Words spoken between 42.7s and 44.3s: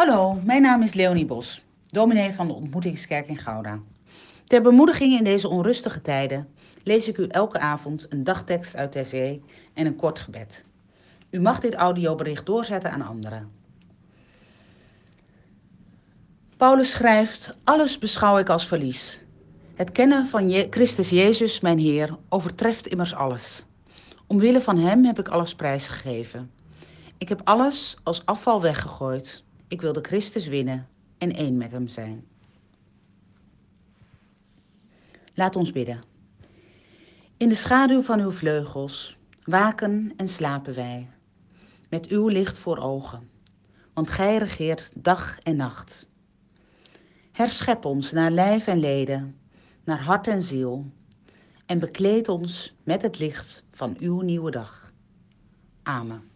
ogen, want